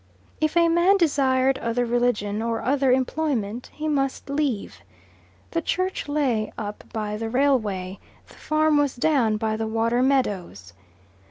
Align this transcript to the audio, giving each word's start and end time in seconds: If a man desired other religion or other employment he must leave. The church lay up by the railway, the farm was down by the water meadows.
If 0.39 0.57
a 0.57 0.67
man 0.67 0.97
desired 0.97 1.59
other 1.59 1.85
religion 1.85 2.41
or 2.41 2.63
other 2.63 2.91
employment 2.91 3.69
he 3.71 3.87
must 3.87 4.31
leave. 4.31 4.81
The 5.51 5.61
church 5.61 6.07
lay 6.09 6.51
up 6.57 6.83
by 6.91 7.17
the 7.17 7.29
railway, 7.29 7.99
the 8.27 8.33
farm 8.33 8.77
was 8.77 8.95
down 8.95 9.37
by 9.37 9.55
the 9.57 9.67
water 9.67 10.01
meadows. 10.01 10.73